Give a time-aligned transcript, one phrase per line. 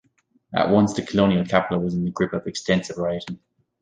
[0.51, 3.37] At once, the colonial capital was in the grip of extensive rioting.